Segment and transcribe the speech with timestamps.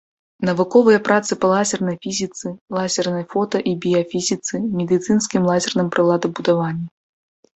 [0.47, 6.87] Навуковыя працы па лазернай фізіцы, лазернай фота- і біяфізіцы, медыцынскім лазерным прыладабудаванні.